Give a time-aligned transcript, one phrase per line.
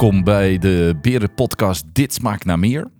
[0.00, 2.90] welkom bij de Berenpodcast Dit Smaakt naar Meer.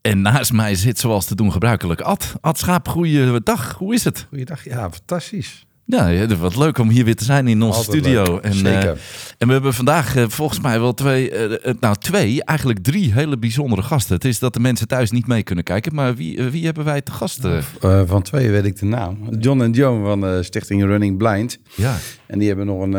[0.00, 2.34] En naast mij zit zoals te doen gebruikelijk Ad.
[2.40, 3.74] Ad Schaap, goeiedag.
[3.74, 4.26] Hoe is het?
[4.28, 5.65] Goeiedag, ja, fantastisch.
[5.88, 8.22] Ja, wat leuk om hier weer te zijn in onze Altijd studio.
[8.24, 8.88] leuk, En, zeker.
[8.88, 8.96] eh,
[9.38, 13.38] en we hebben vandaag eh, volgens mij wel twee, eh, nou twee, eigenlijk drie hele
[13.38, 14.14] bijzondere gasten.
[14.14, 17.00] Het is dat de mensen thuis niet mee kunnen kijken, maar wie, wie hebben wij
[17.00, 17.44] te gast?
[17.44, 19.18] Eh, van twee weet ik de naam.
[19.40, 21.58] John en Joan van de stichting Running Blind.
[21.74, 21.96] ja.
[22.26, 22.92] En die hebben nog een,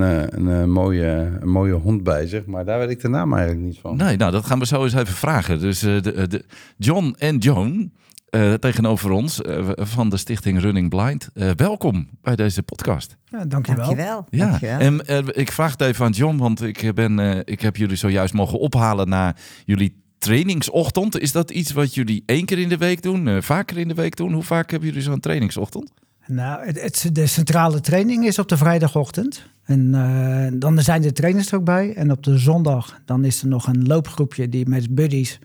[0.50, 2.46] een, mooie, een mooie hond bij zich.
[2.46, 3.96] Maar daar weet ik de naam eigenlijk niet van.
[3.96, 5.60] Nee, nou dat gaan we zo eens even vragen.
[5.60, 6.44] Dus de, de
[6.76, 7.90] John en Joan
[8.34, 11.28] eh, tegenover ons eh, van de stichting Running Blind.
[11.34, 13.16] Eh, welkom bij deze podcast.
[13.24, 13.84] Ja, dankjewel.
[13.86, 14.26] Dankjewel.
[14.30, 14.78] Ja, Dankjewel.
[15.00, 18.58] en ik vraag het even aan John, want ik, ben, ik heb jullie zojuist mogen
[18.58, 21.18] ophalen naar jullie trainingsochtend.
[21.18, 23.94] Is dat iets wat jullie één keer in de week doen, eh, vaker in de
[23.94, 24.32] week doen?
[24.32, 25.92] Hoe vaak hebben jullie zo'n trainingsochtend?
[26.26, 29.46] Nou, het, het- de centrale training is op de vrijdagochtend.
[29.64, 31.94] En eh, dan zijn de trainers er ook bij.
[31.94, 35.38] En op de zondag dan is er nog een loopgroepje die met buddies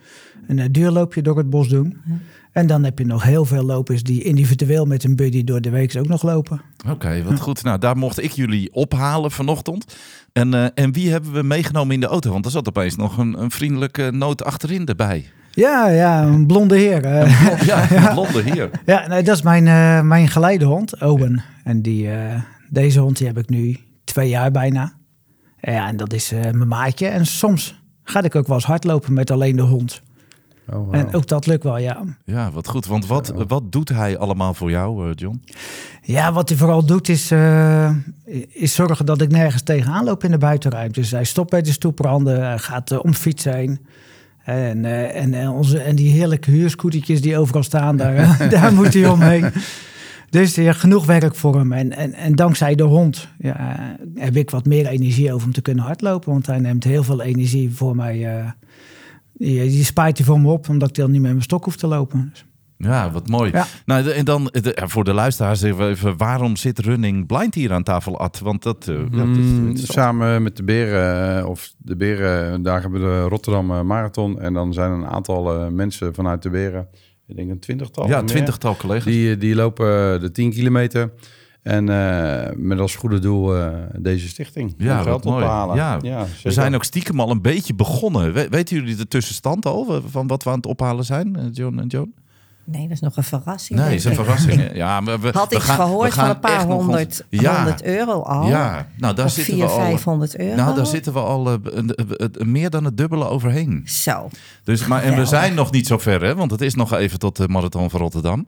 [0.48, 1.98] een duurloopje door het bos doen.
[2.52, 5.70] En dan heb je nog heel veel lopers die individueel met een buddy door de
[5.70, 6.62] week ook nog lopen.
[6.90, 7.64] Oké, wat goed.
[7.64, 9.96] Nou, daar mocht ik jullie ophalen vanochtend.
[10.34, 12.32] En, eh, en wie hebben we meegenomen in de auto?
[12.32, 15.26] Want er zat opeens nog een, een vriendelijke noot achterin erbij.
[15.52, 17.06] Ja, ja, een blonde heer.
[17.06, 17.62] eh.
[17.66, 18.70] Ja, een blonde hier.
[18.86, 21.44] ja, nee, dat is mijn, eh, mijn geleidehond, Owen.
[21.64, 22.10] En die,
[22.70, 24.94] deze hond die heb ik nu twee jaar bijna.
[25.62, 27.08] Ja, en dat is mijn maatje.
[27.08, 30.02] En soms ga ik ook wel eens hardlopen met alleen de hond.
[30.74, 30.96] Oh.
[30.96, 32.04] En ook dat lukt wel, ja.
[32.26, 32.86] Ja, wat goed.
[32.86, 35.42] Want wat, wat doet hij allemaal voor jou, eh, John?
[36.02, 37.92] Ja, wat hij vooral doet is, eh,
[38.50, 41.00] is zorgen dat ik nergens tegenaan loop in de buitenruimte.
[41.00, 43.80] Dus hij stopt bij de stoepranden, hij gaat eh, om fiets heen.
[44.44, 48.94] En, eh, en, en, onze, en die heerlijke huurscootertjes die overal staan, daar, daar moet
[48.94, 49.52] hij omheen.
[50.30, 51.74] Dus ja, genoeg werk voor hem.
[51.74, 53.78] En, en, en dankzij de hond ja,
[54.16, 56.32] heb ik wat meer energie over om te kunnen hardlopen.
[56.32, 58.44] Want hij neemt heel veel energie voor mij.
[59.40, 61.64] Eh, die, die spaart hij voor me op, omdat ik dan niet met mijn stok
[61.66, 62.30] hoef te lopen.
[62.32, 62.44] Dus-
[62.78, 63.52] Ja, wat mooi.
[63.52, 63.66] Ja.
[63.86, 67.72] Nou, en dan de- ja, voor de luisteraars even, even, waarom zit Running Blind hier
[67.74, 68.40] aan tafel, Ad?
[68.40, 72.62] Want dat, eh, ja, dat is Mm, samen met de Beren, eh, of de Beren,
[72.64, 74.40] daar hebben we de Rotterdam eh, Marathon.
[74.40, 76.88] En dan zijn er een aantal eh, mensen vanuit de Beren,
[77.28, 78.08] ik denk een twintigtal.
[78.08, 78.26] Ja, meer.
[78.26, 79.04] twintigtal collega's.
[79.04, 81.12] Die, die lopen de 10 kilometer.
[81.64, 84.74] En eh, met als goede doel eh, deze stichting.
[84.78, 85.44] Ja, geld mooi.
[85.44, 85.76] ophalen.
[85.76, 88.34] Ja, ja we zijn ook stiekem al een beetje begonnen.
[88.34, 91.80] We- weten jullie de tussenstand al, van wat we aan het ophalen zijn, eh, John
[91.80, 92.12] en Joan?
[92.64, 93.80] Nee, dat is nog een verrassing.
[93.80, 94.18] Nee, denk is een ik.
[94.18, 94.62] verrassing.
[94.62, 94.76] Ik?
[94.76, 96.86] Ja, maar we, had we iets gaan- we gehoord gaan van een paar nog ons-
[96.86, 98.48] honderd, Ja, 100 euro al.
[98.48, 99.90] Ja, nou daar Of zitten 400, we al.
[99.92, 100.56] 500 euro.
[100.56, 101.94] Nou, daar zitten we al een- een-
[102.42, 103.82] een- meer dan het dubbele overheen.
[103.86, 104.30] Zo.
[104.64, 106.36] Dus, maar, en we zijn nog niet zo ver, hè?
[106.36, 108.48] want het is nog even tot de Marathon van Rotterdam.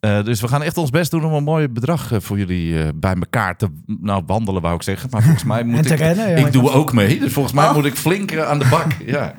[0.00, 2.82] Eh, dus we gaan echt ons best doen om een mooi bedrag eh, voor jullie
[2.82, 5.08] eh, bij elkaar te nou, wandelen, wou ik zeggen.
[5.10, 5.98] Maar volgens mij moet En te ik...
[5.98, 6.36] rennen, ja.
[6.36, 7.74] ik doe ook mee, dus volgens mij Oh.
[7.74, 8.92] moet ik flink aan de bak.
[9.06, 9.34] ja.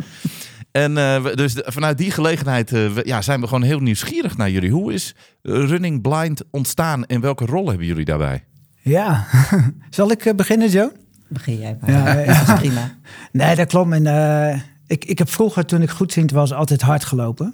[0.71, 4.38] En eh, dus de- vanuit die gelegenheid eh, we- ja, zijn we gewoon heel nieuwsgierig
[4.38, 4.71] naar jullie.
[4.71, 8.44] Hoe is Running Blind ontstaan en welke rol hebben jullie daarbij?
[8.81, 9.25] Ja,
[9.89, 10.91] zal ik beginnen, Joe?
[11.29, 11.91] Begin jij maar.
[11.91, 12.25] Ja.
[12.25, 12.91] Dat is prima.
[13.31, 13.91] Nee, dat klopt.
[13.91, 17.53] En, ik, ik heb vroeger, toen ik goedziend was, altijd hard gelopen.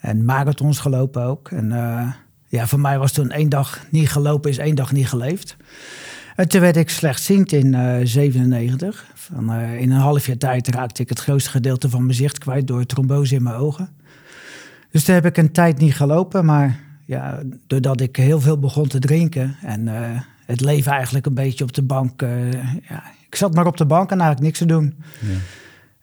[0.00, 1.50] En marathons gelopen ook.
[1.50, 2.12] En eh,
[2.46, 5.56] ja, voor mij was toen één dag niet gelopen, is één dag niet geleefd.
[6.36, 9.04] En toen werd ik slechtziend in eh 97.
[9.14, 12.38] Van, eh, in een half jaar tijd raakte ik het grootste gedeelte van mijn zicht
[12.38, 13.88] kwijt door trombose in mijn ogen.
[14.90, 18.88] Dus toen heb ik een tijd niet gelopen, maar ja, doordat ik heel veel begon
[18.88, 22.22] te drinken en eh, het leven eigenlijk een beetje op de bank.
[22.22, 22.52] eh,
[22.88, 24.94] ja, ik zat maar op de bank en eigenlijk niks te doen.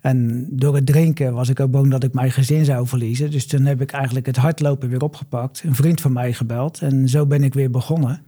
[0.05, 3.31] En door het drinken was ik ook bang dat ik mijn gezin zou verliezen.
[3.31, 5.63] Dus toen heb ik eigenlijk het hardlopen weer opgepakt.
[5.63, 8.21] Een vriend van mij gebeld en zo ben ik weer begonnen.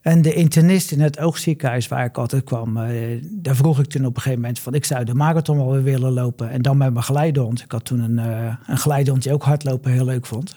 [0.00, 4.04] En de internist in het oogziekenhuis waar ik altijd kwam, eh, daar vroeg ik toen
[4.04, 6.50] op een gegeven moment van ik zou de marathon wel weer willen lopen.
[6.50, 7.62] En dan met mijn geleidehond.
[7.62, 10.56] Ik had toen een, eh een die ook hardlopen heel leuk vond.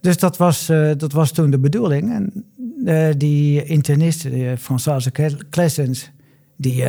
[0.00, 2.12] Dus dat was, eh, dat was toen de bedoeling.
[2.12, 2.44] En
[3.18, 5.10] die internist, uh, Françoise
[5.50, 6.10] Klessens,
[6.56, 6.84] die,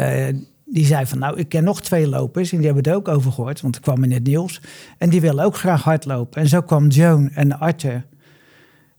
[0.74, 3.32] die zei van nou, ik ken nog twee lopers en die hebben het ook over
[3.32, 4.62] gehoord, want het kwam in het nieuws.
[4.98, 6.42] En die willen ook graag hardlopen.
[6.42, 8.04] En zo kwam Joan en Arthur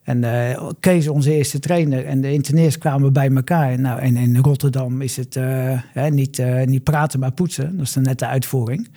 [0.05, 3.79] en eh, Kees, onze eerste trainer, en de internist kwamen bij elkaar.
[3.79, 5.43] Nou, en in Rotterdam is het eh,
[5.93, 7.77] hè, niet, eh, niet praten, maar poetsen.
[7.77, 8.89] Dat is dan net de uitvoering.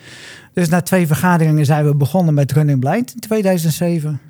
[0.53, 4.21] Dus na twee vergaderingen zijn we begonnen met Running Blind in 2007.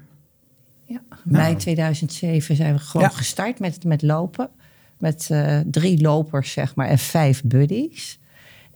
[0.85, 1.01] Ja.
[1.23, 3.13] Mei 2007 zijn we gewoon Ja.
[3.15, 4.49] gestart met, met lopen.
[4.97, 5.29] Met
[5.65, 8.18] drie lopers, zeg maar, en vijf buddies.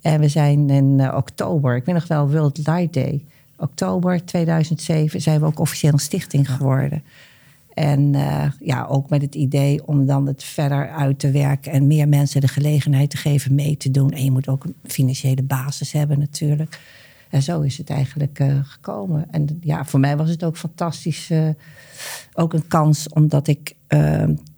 [0.03, 3.23] En we zijn in eh, oktober, ik weet nog wel, World Light Day.
[3.57, 7.03] Oktober 2007 zijn we ook officieel een stichting geworden.
[7.73, 11.87] En uh, ja, ook met het idee om dan het verder uit te werken en
[11.87, 14.11] meer mensen de gelegenheid te geven mee te doen.
[14.11, 16.79] En je moet ook een financiële basis hebben natuurlijk.
[17.29, 19.27] En zo is het eigenlijk uh, gekomen.
[19.31, 21.29] En ja, voor mij was het ook fantastisch.
[21.29, 21.49] Uh,
[22.33, 23.75] ook een kans, omdat ik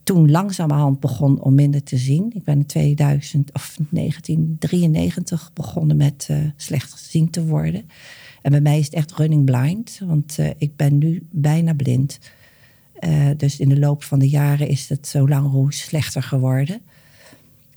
[0.05, 2.31] toen langzamerhand begon om minder te zien.
[2.35, 7.89] Ik ben in 2000 of 1993 begonnen met slecht gezien te worden.
[8.41, 12.19] En bij mij is het echt running blind, want ik ben nu bijna blind.
[12.99, 16.81] Uh, dus in de loop van de jaren is het zo lang hoe slechter geworden.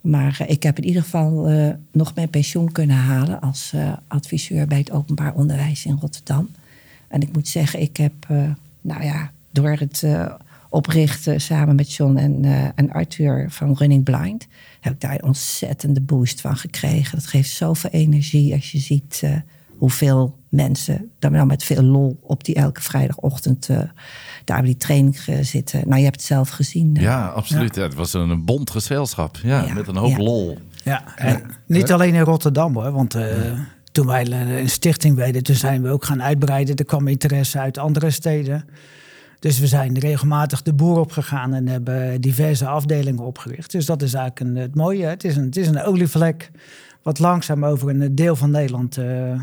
[0.01, 3.75] Maar uh, ik heb in ieder geval uh, nog mijn pensioen kunnen halen als
[4.09, 6.49] adviseur bij het openbaar onderwijs in Rotterdam.
[7.09, 8.13] En ik moet zeggen, ik heb,
[8.81, 10.05] nou ja, door het
[10.69, 12.45] oprichten samen met John en,
[12.75, 14.47] en Arthur van Running Blind,
[14.81, 17.19] heb ik daar een ontzettende boost van gekregen.
[17.19, 19.23] Dat geeft zoveel energie als je ziet
[19.79, 23.79] hoeveel mensen, dan wel met veel lol, op die elke vrijdagochtend uh,
[24.45, 25.81] daar bij die training zitten.
[25.85, 26.97] Nou, je hebt het zelf gezien.
[27.01, 27.75] Ja, absoluut.
[27.75, 27.83] Ja.
[27.83, 29.39] het was een bond gezelschap.
[29.43, 30.59] Ja, met een hoop lol.
[30.85, 33.25] Ja, en niet alleen in Rotterdam hoor, want uh,
[33.93, 36.77] toen wij een stichting werden, toen zijn we ook gaan uitbreiden.
[36.77, 38.65] Er kwam interesse uit andere steden.
[39.39, 43.71] Dus we zijn regelmatig de boer opgegaan en hebben diverse afdelingen opgericht.
[43.71, 45.07] Dus dat is eigenlijk een, het mooie.
[45.07, 46.51] Het is een, het is een olievlek
[47.03, 49.41] wat langzaam over een deel van Nederland uh,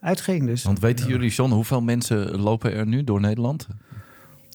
[0.00, 0.46] uitging.
[0.46, 0.62] Dus.
[0.62, 3.68] Want weten jullie, John, hoeveel mensen lopen er nu door Nederland?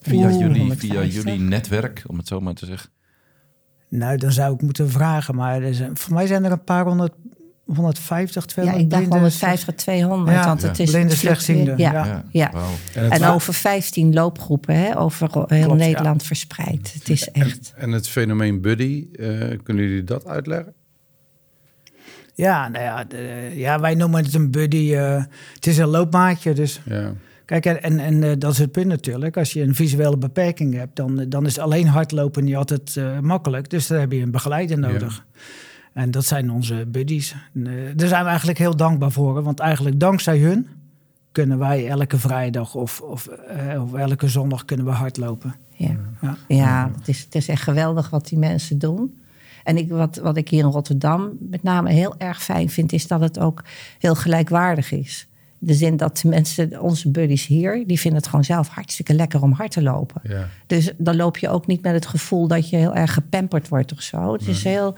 [0.02, 2.90] Via, jullie, via jullie netwerk, om het zo maar te zeggen.
[3.88, 5.34] Nou, dan zou ik moeten vragen.
[5.34, 7.12] Maar er zijn, voor mij zijn er een paar honderd
[7.74, 10.36] 150, 200 Ja, ik dacht 150, 200.
[10.36, 11.74] Ja, want het is blinde slechtziende.
[11.76, 12.24] Ja, ja.
[12.30, 12.52] ja.
[12.94, 16.92] En, en over 15 loopgroepen, hè, over heel Klopt, Nederland verspreid.
[16.94, 17.72] Het is echt.
[17.76, 20.74] En het fenomeen buddy, uh, kunnen jullie dat uitleggen?
[22.34, 23.06] Ja, nou ja,
[23.52, 24.92] ja, wij noemen het een buddy.
[24.92, 25.22] Uh,
[25.54, 26.80] het is een loopmaatje, dus...
[26.84, 27.12] Ja.
[27.44, 29.36] Kijk, en, en uh, dat is het punt natuurlijk.
[29.36, 33.70] Als je een visuele beperking hebt, dan, dan is alleen hardlopen niet altijd uh, makkelijk.
[33.70, 35.24] Dus daar heb je een begeleider nodig.
[35.32, 35.40] Ja.
[35.98, 37.34] En dat zijn onze buddies.
[37.94, 39.42] daar zijn we eigenlijk heel dankbaar voor.
[39.42, 40.68] Want eigenlijk dankzij hun
[41.32, 43.28] kunnen wij elke vrijdag of, of,
[43.78, 45.54] of elke zondag kunnen we hardlopen.
[45.70, 46.36] Ja, ja.
[46.48, 49.18] ja het, is, het is echt geweldig wat die mensen doen.
[49.64, 53.06] En ik, wat, wat ik hier in Rotterdam met name heel erg fijn vind, is
[53.06, 53.64] dat het ook
[53.98, 55.27] heel gelijkwaardig is.
[55.58, 59.42] De zin dat de mensen, onze buddies hier, die vinden het gewoon zelf hartstikke lekker
[59.42, 60.20] om hard te lopen.
[60.24, 60.48] Ja.
[60.66, 63.92] Dus dan loop je ook niet met het gevoel dat je heel erg gepamperd wordt
[63.92, 64.32] of zo.
[64.32, 64.94] Het is heel,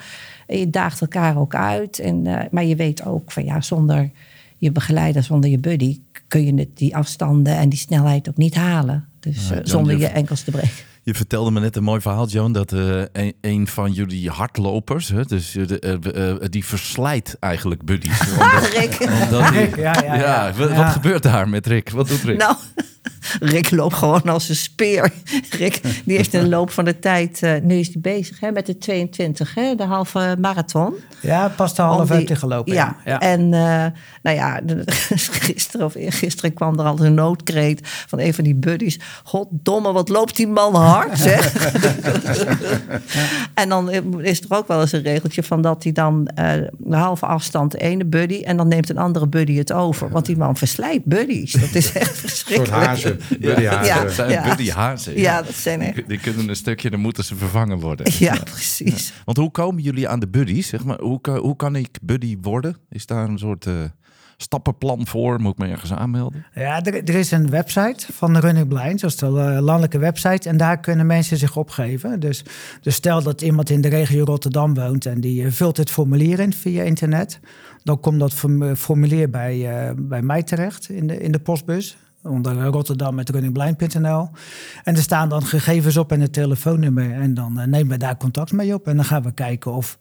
[0.46, 1.98] je daagt elkaar ook uit.
[1.98, 4.10] En, uh, maar je weet ook van ja, zonder
[4.56, 9.08] je begeleider, zonder je buddy, kun je die afstanden en die snelheid ook niet halen.
[9.20, 10.88] Dus ja, uh, zonder je enkels te breken.
[11.10, 15.08] Je vertelde me net een mooi verhaal, Joan, dat uh, een, een, van jullie hardlopers,
[15.08, 18.20] hè, dus de, uh, uh, die verslijt eigenlijk buddies.
[18.32, 19.00] Omdat, Rick.
[19.00, 21.90] Omdat die, ja, ja, ja, Wat, wat gebeurt daar met Rick?
[21.90, 22.38] Wat doet Rick?
[22.38, 22.56] Nou,
[23.54, 25.12] Rick loopt gewoon als een speer.
[25.50, 28.66] Rick die heeft in de loop van de tijd, nu is hij bezig hè, met
[28.66, 30.94] de 22, hè, de halve marathon.
[31.20, 32.72] Ja, pas de halve heeft gelopen.
[32.72, 33.20] Ja, ja.
[33.20, 33.48] en
[34.22, 34.60] nou ja,
[35.16, 38.98] gisteren of eergisteren kwam er al een noodkreet van een van die buddies.
[39.24, 41.54] Goddomme, wat loopt die man hard, zeg.
[43.54, 43.90] en dan
[44.22, 47.70] is er ook wel eens een regeltje van dat hij dan uh, de halve afstand
[47.70, 50.08] de ene buddy en dan neemt een andere buddy het over.
[50.08, 51.52] Want die man verslijt buddies.
[51.52, 52.89] Dat is echt verschrikkelijk.
[52.90, 53.94] Een soort hazen, buddy hazen.
[53.94, 55.18] Ja, dat zijn buddy hazen.
[55.18, 55.42] Ja.
[55.42, 56.08] dat zijn echt.
[56.08, 58.12] Die, kunnen een stukje, dan moeten ze vervangen worden.
[58.18, 59.12] Ja, precies.
[59.24, 60.68] Want hoe komen jullie aan de buddies?
[60.68, 62.76] Zeg maar, hoe, hoe kan ik buddy worden?
[62.90, 63.66] Is daar een soort...
[63.66, 63.74] Uh,
[64.42, 65.40] stappenplan voor?
[65.40, 66.44] Moet ik me ergens aanmelden?
[66.54, 69.26] Ja, er, er is een website van de Running Blind, dat is de
[69.60, 70.48] landelijke website.
[70.48, 72.20] En daar kunnen mensen zich opgeven.
[72.20, 72.44] Dus,
[72.80, 76.52] dus stel dat iemand in de regio Rotterdam woont en die vult het formulier in
[76.52, 77.40] via internet.
[77.82, 78.34] Dan komt dat
[78.76, 84.28] formulier bij, uh, bij mij terecht in de, in de postbus onder Rotterdam met runningblind.nl.
[84.84, 87.12] En er staan dan gegevens op en het telefoonnummer.
[87.12, 88.86] En dan uh, nemen we daar contact mee op.
[88.86, 89.98] En dan gaan we kijken of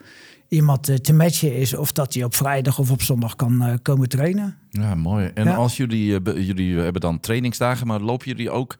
[0.47, 1.73] iemand uh, te matchen is.
[1.73, 4.57] Of dat hij op vrijdag of op zondag kan uh, komen trainen.
[4.69, 5.31] Ja, mooi.
[5.33, 5.55] En ja.
[5.55, 8.77] als jullie, jullie hebben dan trainingsdagen, maar lopen jullie ook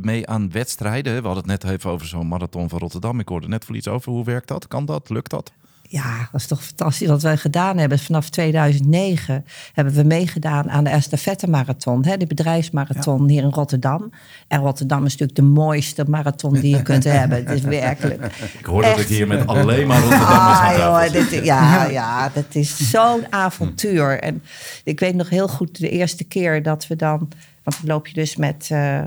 [0.00, 1.14] mee aan wedstrijden?
[1.16, 3.20] We hadden het net even over zo'n marathon van Rotterdam.
[3.20, 4.12] Ik hoorde net voor iets over.
[4.12, 4.68] Hoe werkt dat?
[4.68, 5.10] Kan dat?
[5.10, 5.52] Lukt dat?
[5.88, 7.98] Ja, dat is toch fantastisch wat wij gedaan hebben.
[7.98, 13.26] Vanaf 2009 hebben we meegedaan aan de Estafette Marathon, hè, de bedrijfsmarathon ja.
[13.26, 14.10] hier in Rotterdam.
[14.48, 17.44] En Rotterdam is natuurlijk de mooiste marathon die je kunt hebben.
[17.44, 18.24] Het is werkelijk.
[18.58, 22.54] Ik hoor dat ik hier met alleen maar Rotterdammers ah, joh, dit, Ja, ja, dat
[22.54, 24.20] is zo'n avontuur.
[24.20, 24.42] En
[24.84, 27.18] ik weet nog heel goed de eerste keer dat we dan,
[27.62, 28.68] want dan loop je dus met.
[28.72, 29.00] Uh,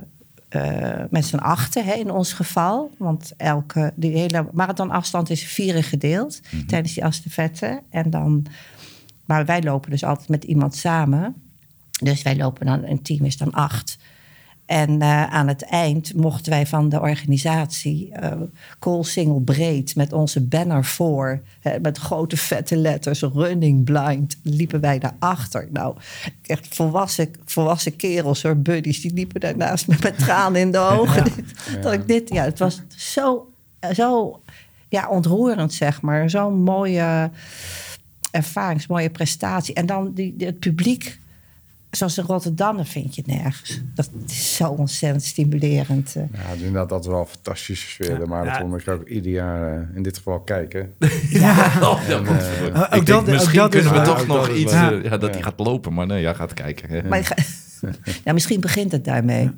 [0.55, 2.91] uh, met z'n achten hè, in ons geval.
[2.97, 6.67] Want elke, die hele marathonafstand is vieren gedeeld mm -hmm.
[6.67, 7.81] tijdens die estafette.
[7.89, 8.45] En dan,
[9.25, 11.35] maar wij lopen dus altijd met iemand samen.
[12.01, 13.97] Dus wij lopen dan, een team is dan acht.
[14.69, 18.31] En uh, aan het eind mochten wij van de organisatie uh,
[18.79, 24.99] Koolsingel Breed met onze banner voor, hè, met grote vette letters, running blind, liepen wij
[24.99, 25.67] daarachter.
[25.71, 25.95] Nou,
[26.45, 31.23] echt volwassen, volwassen kerels hoor, buddies, die liepen daarnaast met, met tranen in de ogen.
[31.71, 31.81] Ja.
[31.81, 33.51] Dat ik dit, ja, het was zo,
[33.93, 34.41] zo
[34.89, 36.29] ja, ontroerend, zeg maar.
[36.29, 37.29] Zo'n mooie
[38.31, 39.73] ervaring, mooie prestatie.
[39.73, 41.19] En dan die, het publiek
[41.91, 43.81] zoals in Rotterdam, dat vind je nergens.
[43.93, 46.13] Dat is zo ontzettend stimulerend.
[46.13, 48.27] Ja, dus inderdaad, dat is wel een fantastische sfeer.
[48.27, 50.93] Maar dat vond ik ook ieder jaar uh, in dit geval kijken.
[51.29, 54.71] Ja, oh, en, uh, ook dat, misschien ook dat kunnen we toch nog iets...
[54.71, 54.91] Ja.
[54.91, 57.07] Uh, ja, dat hij gaat lopen, maar nee, jij gaat kijken.
[57.07, 57.35] Maar ga,
[58.25, 59.51] ja, misschien begint het daarmee.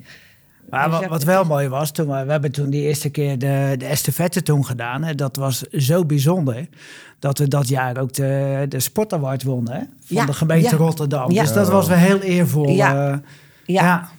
[0.71, 3.75] Maar wat, wat, wel mooi was, toen we, we hebben toen die eerste keer de,
[3.77, 5.03] de estafette toen gedaan.
[5.03, 6.67] Hè, dat was zo bijzonder
[7.19, 10.75] dat we dat jaar ook de, de Sport wonnen hè, van ja, de gemeente ja.
[10.75, 11.31] Rotterdam.
[11.31, 11.41] Ja.
[11.41, 12.69] Dus dat was wel heel eervol.
[12.69, 13.11] Ja.
[13.11, 13.17] Uh,
[13.65, 14.09] ja.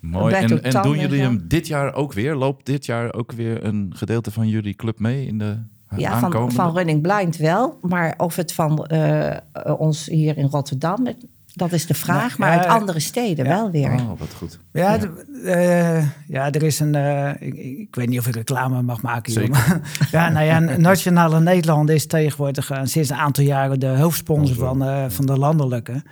[0.00, 0.34] Mooi.
[0.34, 2.34] En, en doen jullie hem dit jaar ook weer?
[2.34, 5.56] Loopt dit jaar ook weer een gedeelte van jullie club mee in de
[5.96, 7.78] ja, van, van Running Blind wel.
[7.82, 9.36] Maar of het van uh,
[9.78, 11.06] ons hier in Rotterdam
[11.54, 13.92] dat is de vraag, maar, uit andere steden wel weer.
[13.92, 14.58] Oh, wat goed.
[14.72, 15.10] Ja, ja.
[15.44, 16.94] Uh, ja er is een.
[16.94, 19.40] Uh, ik, ik, weet niet of ik reclame mag maken.
[19.40, 19.50] Hier,
[20.10, 25.10] ja, nou ja, Nationale Nederland is tegenwoordig uh, sinds een aantal jaren de hoofdsponsor van,
[25.10, 26.02] van de landelijke.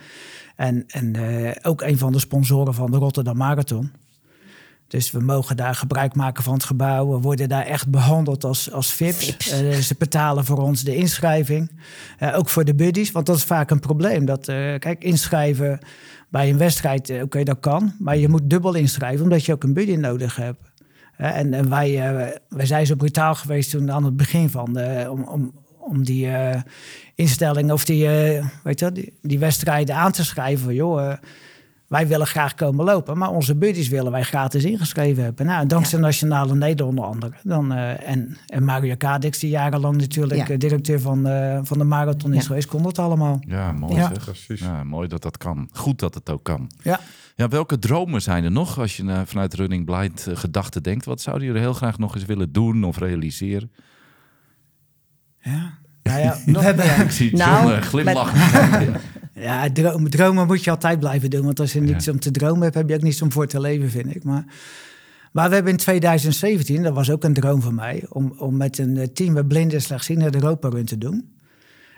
[0.55, 1.15] En, en
[1.61, 3.91] ook een van de sponsoren van de Rotterdam Marathon.
[4.91, 7.11] Dus we mogen daar gebruik maken van het gebouw.
[7.11, 9.61] We worden daar echt behandeld als, als VIP's.
[9.61, 11.71] Uh, ze betalen voor ons de inschrijving.
[12.19, 14.25] Uh, ook voor de buddies, want dat is vaak een probleem.
[14.25, 15.79] Dat, uh, kijk, inschrijven
[16.29, 17.93] bij een wedstrijd, oké, okay, dat kan.
[17.99, 20.71] Maar je moet dubbel inschrijven, omdat je ook een buddy nodig hebt.
[21.17, 21.93] en, en wij,
[22.49, 26.29] wij zijn zo brutaal geweest toen aan het begin van de, om, om, om die
[27.15, 28.07] instelling of die,
[28.63, 30.73] weet je, die, die wedstrijden aan te schrijven.
[30.73, 31.13] Joh,
[31.91, 35.45] wij willen graag komen lopen, maar onze buddies willen wij gratis ingeschreven hebben.
[35.45, 36.05] Nou, dankzij ja.
[36.05, 37.33] Nationale Nederland onder andere.
[37.43, 40.57] Dan, uh, en, en Mario Kadix, die jarenlang natuurlijk ja.
[40.57, 43.39] directeur van, uh, van de marathon is geweest, kon dat allemaal.
[43.47, 44.11] Ja, mooi ja.
[44.23, 44.59] Precies.
[44.59, 45.69] Ja, mooi dat dat kan.
[45.73, 46.71] Goed dat het ook kan.
[46.81, 46.99] Ja.
[47.35, 51.05] Ja, welke dromen zijn er nog als je uh, vanuit Running Blind gedachten denkt?
[51.05, 53.71] Wat zouden jullie heel graag nog eens willen doen of realiseren?
[55.39, 56.99] Ja, nou ja, hebben...
[56.99, 58.79] Ik zie nou, John glimlachen.
[58.79, 59.01] Met...
[59.33, 61.45] Ja, dromen, dromen moet je altijd blijven doen.
[61.45, 63.59] Want als je niets om te dromen hebt, heb je ook niets om voor te
[63.59, 64.23] leven, vind ik.
[64.23, 64.45] Maar,
[65.31, 68.05] maar we hebben in 2017, dat was ook een droom van mij...
[68.09, 71.35] om, om met een eh, team met blinden en slechtzienden de Europa Run te doen.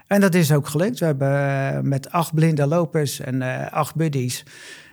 [0.08, 1.00] En dat is ook gelukt.
[1.00, 4.46] We hebben eh, met acht blinde lopers en uh, acht buddies...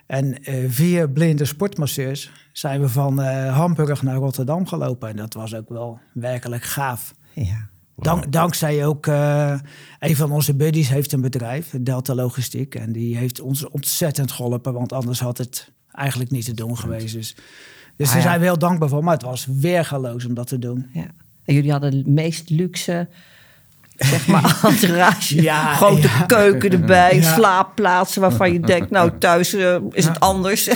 [0.07, 2.31] en uh, vier blinde sportmasseurs...
[2.53, 3.19] zijn we van
[3.49, 5.09] Hamburg naar Rotterdam gelopen.
[5.09, 7.15] En dat was ook wel werkelijk gaaf.
[7.35, 7.69] Ja.
[8.01, 9.55] Dank, dankzij ook uh,
[9.99, 12.75] een van onze buddies heeft een bedrijf, Delta Logistiek.
[12.75, 17.15] En die heeft ons ontzettend geholpen, want anders had het eigenlijk niet te doen geweest.
[17.15, 17.35] Dus,
[17.97, 19.05] dus ah, daar zijn we heel dankbaar voor.
[19.05, 20.91] Maar het was weergaloos om dat te doen.
[20.93, 21.07] Ja.
[21.45, 23.09] En jullie hadden het meest luxe
[23.97, 25.43] zeg maar, entourage.
[25.43, 26.23] Ja, Grote ja.
[26.27, 27.35] keuken erbij, ja.
[27.35, 30.69] slaapplaatsen waarvan je denkt, nou thuis uh, is het anders.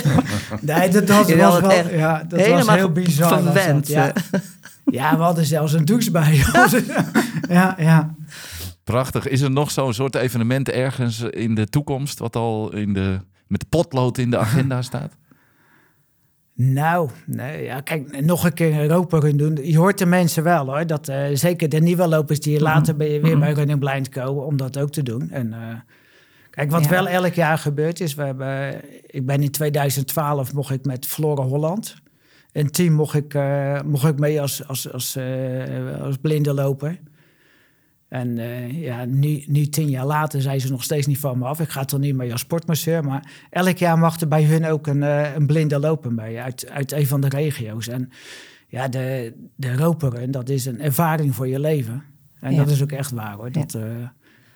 [0.61, 3.41] nee, dat, dat was wel, ja, dat was heel bizar.
[3.41, 3.87] Verwend.
[4.85, 6.35] Ja, we hadden zelfs een douche bij
[7.49, 8.15] ja, ja.
[8.83, 9.27] Prachtig.
[9.27, 12.19] Is er nog zo'n soort evenement ergens in de toekomst...
[12.19, 15.17] wat al in de, met de potlood in de agenda staat?
[16.57, 19.65] Nou, nee, ja, kijk, nog een keer Europa kunnen doen.
[19.65, 20.87] Je hoort de mensen wel hoor.
[20.87, 24.45] Dat, uh, zeker de nieuwe lopers die later ben je weer bij Running Blind komen
[24.45, 25.29] om dat ook te doen.
[25.31, 25.57] En uh,
[26.49, 26.89] kijk, wat ja.
[26.89, 31.43] wel elk jaar gebeurt is, we hebben, ik ben in 2012 mocht ik met Flora
[31.43, 32.03] Holland
[32.55, 36.99] een team mocht ik, uh, mocht ik mee als, als, als, uh, als blinde loper.
[38.07, 41.45] En uh, ja, nu, nu tien jaar later zijn ze nog steeds niet van me
[41.45, 41.59] af.
[41.59, 43.03] Ik ga toch niet mee als sportmasseur.
[43.03, 46.91] Maar elk jaar mag er bij hun ook een, een blinde loper mee uit, uit
[46.91, 47.87] een van de regio's.
[47.87, 48.09] En
[48.67, 52.03] ja, de, de roperen, dat is een ervaring voor je leven.
[52.39, 52.57] En ja.
[52.57, 53.51] dat is ook echt waar hoor.
[53.51, 54.13] Dat, ja.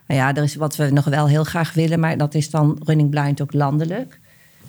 [0.08, 2.82] Nou ja, er is wat we nog wel heel graag willen, maar dat is dan
[2.84, 4.19] Running Blind ook landelijk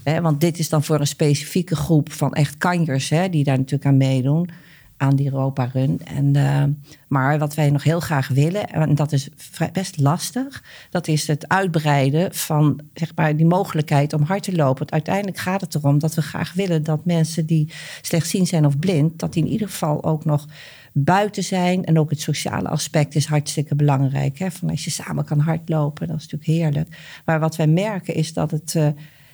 [0.03, 3.91] want dit is dan voor een specifieke groep van echt kanjers hè, die daar natuurlijk
[3.91, 4.49] aan meedoen.
[4.97, 6.01] Aan die Europa Run.
[6.05, 6.65] En, uh,
[7.09, 9.29] maar wat wij nog heel graag willen, en dat is
[9.73, 14.91] best lastig, dat is het uitbreiden van zeg maar, die mogelijkheid om hard te lopen.
[14.91, 19.19] Uiteindelijk gaat het erom dat we graag willen dat mensen die slechtziend zijn of blind,
[19.19, 20.47] dat die in ieder geval ook nog
[20.93, 21.85] buiten zijn.
[21.85, 24.39] En ook het sociale aspect is hartstikke belangrijk.
[24.39, 24.51] Hè?
[24.51, 26.97] Van als je samen kan hardlopen, dat is natuurlijk heerlijk.
[27.25, 28.75] Maar wat wij merken is dat het.
[28.75, 28.89] Uh,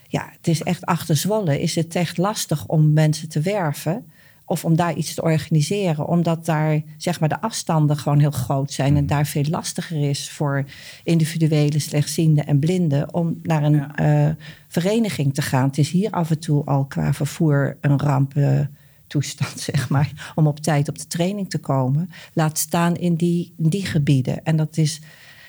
[0.09, 4.05] ja, het is echt achter Zwolle is het echt lastig om mensen te werven
[4.49, 6.07] Of om daar iets te organiseren.
[6.09, 8.89] Omdat daar zeg maar, de afstanden gewoon heel groot zijn.
[8.97, 9.07] En Mhm.
[9.07, 10.65] daar veel lastiger is voor
[11.05, 13.15] individuele slechtzienden en blinden.
[13.15, 13.95] om naar een Ja.
[14.29, 14.35] eh,
[14.69, 15.67] vereniging te gaan.
[15.67, 20.33] Het is hier af en toe al qua vervoer een rampentoestand, zeg maar.
[20.35, 22.11] Om op tijd op de training te komen.
[22.33, 24.45] Laat staan in die, in die gebieden.
[24.45, 25.01] En dat is.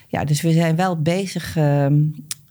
[0.08, 2.02] Ja, dus we zijn wel bezig ehm,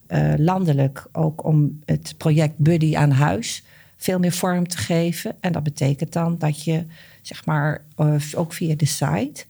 [0.06, 3.62] eh, landelijk ook om het project Buddy aan huis
[3.96, 5.34] veel meer vorm te geven.
[5.40, 6.84] En dat betekent dan dat je,
[7.22, 9.44] zeg maar, eh, ook via de site.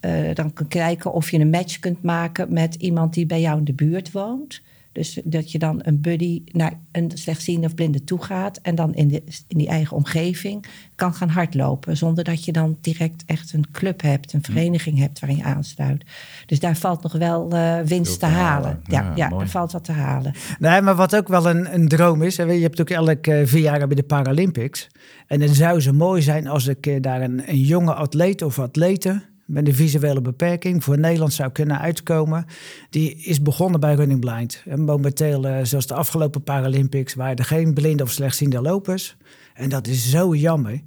[0.00, 3.58] eh, dan kan kijken of je een match kunt maken met iemand die bij jou
[3.58, 4.60] in de buurt woont.
[4.98, 8.58] Dus dat je dan een buddy naar een slechtziende of blinde toe gaat.
[8.62, 10.64] En dan in, de, in die eigen omgeving
[10.94, 11.96] kan gaan hardlopen.
[11.96, 16.04] Zonder dat je dan direct echt een club hebt, een vereniging hebt waarin je aansluit.
[16.46, 18.68] Dus daar valt nog wel eh, winst te halen.
[18.68, 18.80] halen.
[18.84, 20.32] Ja, Ja, er valt wat te halen.
[20.58, 22.36] Nee, maar wat ook wel een, een droom is.
[22.36, 24.88] hè, Je hebt ook elk eh, vier jaar bij de Paralympics.
[25.26, 28.58] En het zou zo mooi zijn als ik eh, daar een, een jonge atleet of
[28.58, 32.44] atlete met een visuele beperking voor Nederland zou kunnen uitkomen.
[32.90, 34.62] Die is begonnen bij Running Blind.
[34.66, 39.16] En momenteel, eh, zoals de afgelopen Paralympics, waren er geen blinde of slechtziende lopers.
[39.54, 40.80] En dat is zo jammer.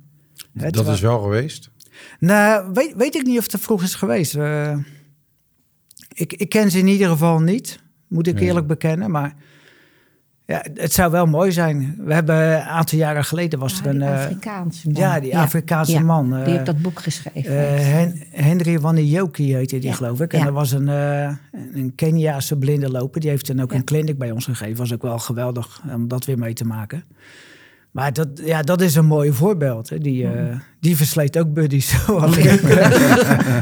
[0.54, 1.70] Dat is wel geweest.
[2.20, 4.36] Nou, weet, weet ik niet of het vroeg is geweest.
[4.36, 4.78] Eh,
[6.14, 8.44] ik, ik ken ze in ieder geval niet, moet ik Nee.
[8.44, 9.12] eerlijk bekennen.
[9.12, 9.36] Maar
[10.52, 11.96] ja, het zou wel mooi zijn.
[11.98, 14.02] We hebben een aantal jaren geleden was Ja, er een...
[14.02, 15.02] eh, Afrikaanse man.
[15.02, 16.30] ja, die Afrikaanse Ja, man.
[16.30, 17.58] die eh, heeft dat boek geschreven.
[17.58, 20.34] eh, Hen- Henry Wanioki heette die, geloof ik.
[20.34, 21.30] En er was een, eh,
[21.74, 23.22] een Keniaanse blinde loper.
[23.22, 24.76] Die heeft dan ook een clinic bij ons gegeven.
[24.78, 27.04] Was ook wel geweldig om dat weer mee te maken.
[27.92, 29.90] Maar dat, ja, dat is een mooi voorbeeld.
[29.90, 29.98] Hè.
[29.98, 31.92] Die, eh, die versleet ook buddies.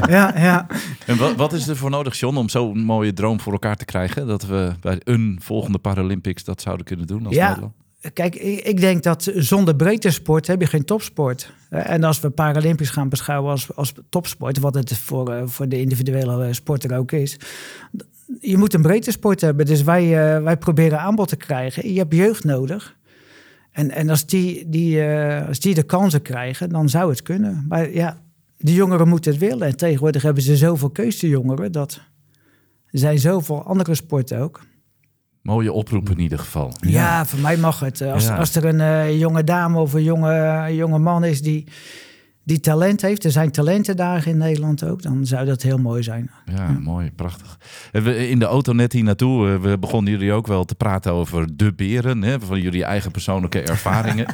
[0.08, 0.66] ja, ja.
[1.06, 3.84] En wat, wat is er voor nodig, John, om zo'n mooie droom voor elkaar te
[3.84, 4.26] krijgen?
[4.26, 7.48] Dat we bij een volgende Paralympics dat zouden kunnen doen als Ja.
[7.48, 7.72] Nederland?
[8.12, 11.52] Kijk, ik, denk dat zonder breedte sport heb je geen topsport.
[11.70, 15.68] Eh, En als we Paralympisch gaan beschouwen als, als topsport, wat het voor, eh, voor
[15.68, 17.38] de individuele sporter ook is.
[18.40, 19.66] Je moet een breedte sport hebben.
[19.66, 20.08] Dus wij,
[20.42, 21.92] wij proberen aanbod te krijgen.
[21.92, 22.98] Je hebt jeugd nodig.
[23.80, 27.64] En, en als, die, die, eh, als die de kansen krijgen, dan zou het kunnen.
[27.68, 28.18] Maar ja,
[28.56, 29.66] de jongeren moeten het willen.
[29.66, 31.72] En tegenwoordig hebben ze zoveel keuze, de jongeren.
[31.72, 32.00] Dat
[32.86, 34.60] er zijn zoveel andere sporten ook.
[35.42, 36.72] Mooie oproep in ieder geval.
[36.80, 38.02] Ja, voor mij mag het.
[38.02, 38.36] Als, Ja.
[38.36, 41.66] als er een eh, jonge dame of een jonge, jonge man is die,
[42.44, 46.30] die talent heeft, er zijn talentendagen in Nederland ook, dan zou dat heel mooi zijn.
[46.56, 47.58] Ja, mooi, prachtig.
[47.92, 50.74] En we, in de auto net hier naartoe, eh, we begonnen jullie ook wel te
[50.74, 54.26] praten over de beren, hè, van jullie eigen persoonlijke ervaringen.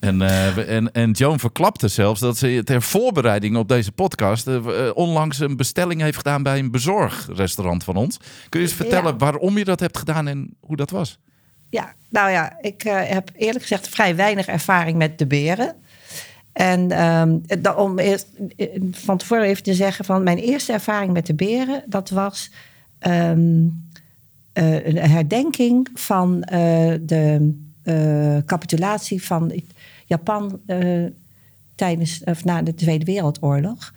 [0.00, 4.56] en, eh, en, en Joan verklapte zelfs dat ze ter voorbereiding op deze podcast eh,
[4.56, 8.16] eh, onlangs een bestelling heeft gedaan bij een bezorgrestaurant van ons.
[8.48, 9.16] Kun je eens vertellen Ja.
[9.16, 11.18] waarom je dat hebt gedaan en hoe dat was?
[11.70, 15.74] Ja, nou ja, ik eh, heb eerlijk gezegd vrij weinig ervaring met de beren.
[16.52, 17.38] En ehm,
[17.76, 21.82] om eerst, eh, van tevoren even te zeggen van mijn eerste ervaring met de beren,
[21.86, 22.50] dat was
[22.98, 23.66] ehm,
[24.52, 27.54] eh, een herdenking van eh, de
[28.46, 29.52] capitulatie van
[30.06, 30.60] Japan
[31.74, 33.94] tijdens of na de Tweede Wereldoorlog.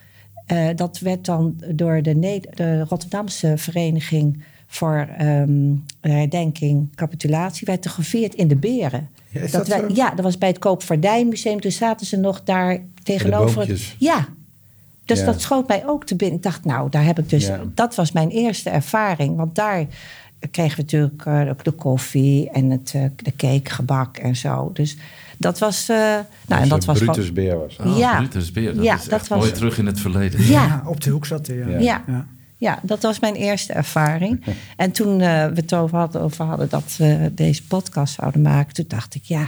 [0.76, 8.36] Dat werd dan door de, de Rotterdamse Vereniging voor ehm, Herdenking Capitulatie werd er gevierd
[8.36, 9.10] in de Beren.
[9.41, 11.60] Ja, dat ja, dat was bij het Koopvaardijmuseum.
[11.60, 13.67] Toen zaten ze nog daar tegenover.
[13.67, 14.28] het- ja,
[15.06, 15.26] dus Ja.
[15.26, 16.38] dat schoot mij ook te binnen.
[16.38, 17.45] Ik dacht, nou, daar heb ik dus.
[17.45, 17.60] Ja.
[17.76, 19.36] Dat was mijn eerste ervaring.
[19.36, 19.86] Want daar
[20.52, 24.69] kregen we natuurlijk eh, ook de koffie en het, eh, de cake, gebak en zo.
[24.74, 24.98] Dus
[25.38, 25.89] dat was.
[25.89, 25.98] eh,
[26.48, 27.34] nou, en dat was Brutus gewoon.
[27.34, 27.78] Beer was.
[27.84, 28.17] Oh, Ja.
[28.17, 30.45] Brutus Beer, dat Ja, is dat echt was- mooi terug in het verleden.
[30.48, 31.82] Ja, op de hoek zat hij.
[31.82, 32.04] Ja.
[32.58, 32.80] Ja.
[32.82, 34.44] dat was mijn eerste ervaring.
[34.78, 38.74] En toen eh, we het over hadden, over hadden dat we deze podcast zouden maken,
[38.74, 39.46] toen dacht ik, ja,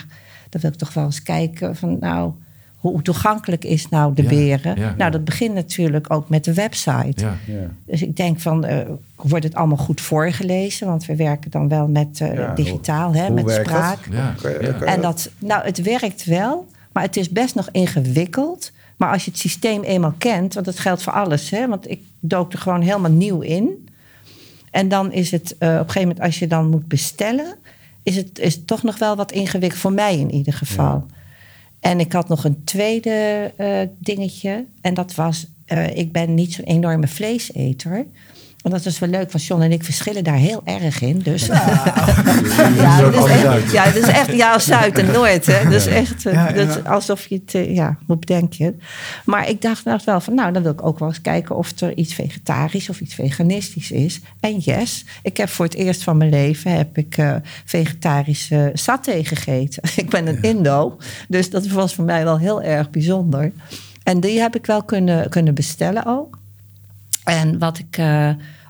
[0.50, 2.32] dan wil ik toch wel eens kijken van, nou,
[2.78, 4.80] hoe toegankelijk is nou de Ja, beren?
[4.80, 4.94] ja.
[4.98, 7.22] nou, dat begint natuurlijk ook met de website.
[7.22, 7.38] Ja.
[7.46, 7.70] Ja.
[7.86, 8.78] Dus ik denk van, eh,
[9.16, 10.88] wordt het allemaal goed voorgelezen?
[10.88, 13.76] Want we werken dan wel met eh, Ja, digitaal, hè, hoe met werkt dat?
[13.76, 14.06] spraak.
[14.62, 18.72] Je En dat, nou, het werkt wel, maar het is best nog ingewikkeld.
[18.98, 22.02] Maar als je het systeem eenmaal kent, want dat geldt voor alles, hè, want ik
[22.20, 23.88] dook er gewoon helemaal nieuw in.
[24.72, 27.56] En dan is het eh, op een gegeven moment, als je dan moet bestellen,
[28.04, 31.06] is het, is het toch nog wel wat ingewikkeld, voor mij in ieder geval.
[31.80, 36.54] En ik had nog een tweede eh, dingetje, en dat was, eh, ik ben niet
[36.54, 38.06] zo'n enorme vleeseter.
[38.70, 41.20] Want dat is wel leuk, want John en ik verschillen daar heel erg in.
[41.20, 45.46] Dus ja, dat is echt, ja, dat is echt ja, Zuid en Noord.
[45.46, 45.70] Hè.
[45.70, 46.54] Dus echt eh, Ja, ja.
[46.54, 48.76] dat is alsof je het, eh, ja, hoe bedenk je het?
[49.26, 51.80] Maar ik dacht nou wel van, nou, dan wil ik ook wel eens kijken of
[51.80, 54.20] er iets vegetarisch of iets veganistisch is.
[54.40, 59.24] En yes, ik heb voor het eerst van mijn leven heb ik eh, vegetarische saté
[59.24, 59.84] gegeten.
[59.96, 63.52] ik ben een Indo, dus dat was voor mij wel heel erg bijzonder.
[64.04, 66.38] En die heb ik wel kunnen, kunnen bestellen ook.
[67.28, 68.30] En wat ik eh,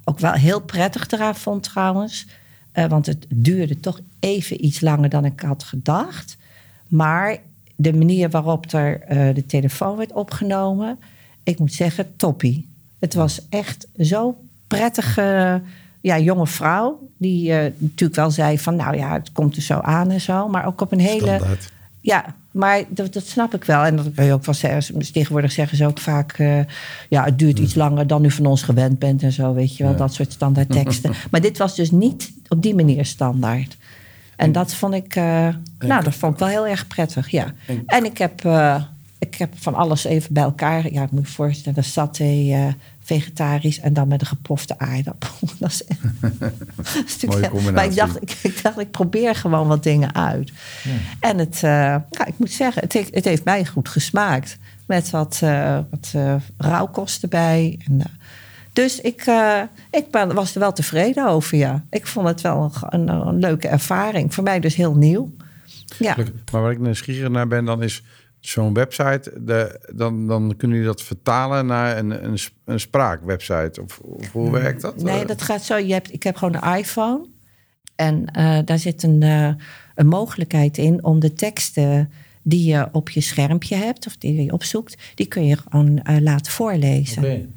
[0.09, 2.27] ook wel heel prettig eraan vond trouwens,
[2.71, 6.37] eh, want het duurde toch even iets langer dan ik had gedacht.
[6.87, 7.37] Maar
[7.75, 10.99] de manier waarop er eh, de telefoon werd opgenomen,
[11.43, 12.67] ik moet zeggen, toppie.
[12.99, 15.61] Het was echt zo prettige
[16.01, 17.09] ja, jonge vrouw.
[17.17, 20.47] Die eh, natuurlijk wel zei van, nou ja, het komt er zo aan en zo.
[20.47, 21.35] Maar ook op een hele...
[21.35, 21.71] Standaard.
[22.01, 23.83] Ja, maar dat, dat snap ik wel.
[23.83, 24.99] En dat kan je ook wel zeggen.
[24.99, 26.31] Dus Tegenwoordig zeggen ze ook vaak...
[26.33, 26.59] eh,
[27.09, 29.53] ja, het duurt iets langer dan u van ons gewend bent en zo.
[29.53, 29.97] Weet je wel, Ja.
[29.97, 31.11] dat soort standaard teksten.
[31.31, 33.77] maar dit was dus niet op die manier standaard.
[34.35, 35.15] En dat vond ik...
[35.15, 35.47] eh,
[35.79, 37.53] nou, dat vond ik wel heel erg prettig, ja.
[37.85, 38.81] En ik heb, eh,
[39.19, 40.93] ik heb van alles even bij elkaar...
[40.93, 42.23] Ja, ik moet je voorstellen, saté...
[42.23, 42.67] eh,
[42.99, 45.29] vegetarisch en dan met een gepofte aardappel.
[45.59, 45.83] Dat is
[47.25, 47.71] Mooie combinatie.
[47.71, 50.51] Maar ik dacht, ik, ik dacht, ik probeer gewoon wat dingen uit.
[51.19, 51.61] En het, eh,
[52.09, 54.57] ja, ik moet zeggen, het heeft, het heeft mij goed gesmaakt.
[54.85, 56.13] Met wat, eh wat
[56.57, 57.79] rauwkost erbij.
[57.85, 58.01] En,
[58.73, 59.31] dus ik,
[59.91, 61.83] ik ben, was er wel tevreden over, ja.
[61.89, 64.33] Ik vond het wel een, een, een leuke ervaring.
[64.33, 65.33] Voor mij dus heel nieuw.
[65.99, 66.15] Ja.
[66.51, 68.03] Maar waar ik nieuwsgierig naar ben, dan is
[68.39, 73.81] zo'n website, de, dan, dan kunnen jullie dat vertalen naar een, een, een spraakwebsite.
[73.83, 75.03] Of, of hoe werkt dat?
[75.03, 75.77] Nee, Eh, dat gaat zo.
[75.77, 77.25] Je hebt, ik heb gewoon een iPhone.
[77.95, 79.49] En eh, daar zit een, eh,
[79.95, 82.11] een mogelijkheid in om de teksten
[82.43, 86.51] die je op je schermpje hebt, of die je opzoekt, die kun je gewoon laten
[86.51, 87.53] voorlezen.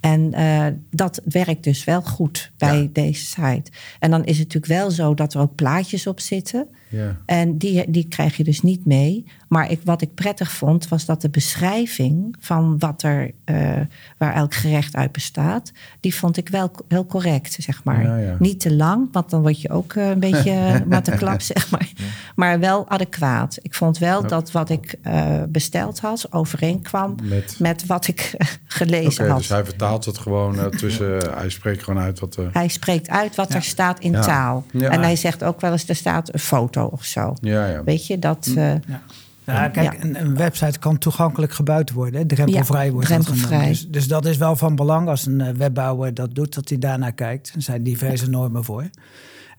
[0.00, 2.88] En eh, dat werkt dus wel goed bij Ja.
[2.92, 3.70] deze site.
[3.98, 6.68] En dan is het natuurlijk wel zo dat er ook plaatjes op zitten.
[6.94, 7.16] Ja.
[7.26, 9.24] En die, die krijg je dus niet mee.
[9.48, 13.80] Maar ik, wat ik prettig vond, was dat de beschrijving van wat er, eh,
[14.18, 18.02] waar elk gerecht uit bestaat, die vond ik wel heel correct, zeg maar.
[18.02, 18.36] Ja, ja.
[18.38, 20.54] Niet te lang, want dan word je ook eh, een beetje
[20.88, 21.92] matteklap, zeg maar.
[22.36, 23.58] Maar wel adequaat.
[23.62, 29.22] Ik vond wel dat wat ik eh, besteld had, overeenkwam Met- met, wat ik gelezen
[29.24, 29.38] Oké, had.
[29.38, 32.38] dus hij vertaalt het gewoon tussen, hij spreekt gewoon uit wat...
[32.52, 34.64] Hij spreekt uit wat er staat in taal.
[34.72, 37.34] En hij zegt ook wel eens, er staat een foto of zo.
[37.40, 37.84] ja, ja.
[37.84, 38.52] Weet je, dat...
[38.56, 38.74] eh,
[39.46, 40.02] Ja, kijk, Ja.
[40.04, 42.20] Een, een website kan toegankelijk gebouwd worden.
[42.20, 42.26] hè.
[42.26, 43.48] Drempelvrij Ja, wordt drempelvrij.
[43.58, 43.68] genoemd.
[43.68, 46.78] Dus, dus dat is wel van belang als een eh, webbouwer dat doet, dat hij
[46.78, 47.52] daarnaar kijkt.
[47.54, 48.84] Er zijn diverse normen voor.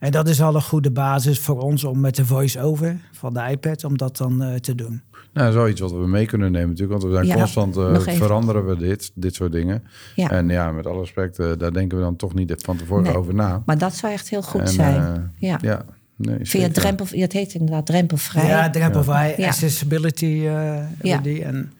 [0.00, 3.46] En dat is al een goede basis voor ons om met de voice-over van de
[3.50, 5.02] iPad, om dat dan eh, te doen.
[5.32, 7.00] Nou, zoiets wat we mee kunnen nemen natuurlijk.
[7.00, 7.74] Want we zijn Ja, constant,
[8.18, 9.82] veranderen we dit, dit soort dingen.
[10.14, 10.30] Ja.
[10.30, 13.16] En ja, met alle respect, daar denken we dan toch niet van tevoren Nee.
[13.16, 13.62] over na.
[13.66, 15.32] Maar dat zou echt heel goed En, zijn.
[15.36, 15.58] ja.
[15.60, 15.84] ja.
[16.16, 18.46] Nee, Via drempel, het heet inderdaad drempelvrij.
[18.46, 19.46] Ja, drempelvrij, Ja.
[19.46, 21.18] accessibility eh, Ja.
[21.18, 21.44] die.
[21.44, 21.72] En,